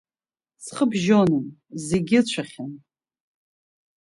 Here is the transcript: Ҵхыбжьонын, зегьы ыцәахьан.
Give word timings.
Ҵхыбжьонын, 0.63 1.45
зегьы 1.87 2.17
ыцәахьан. 2.21 2.71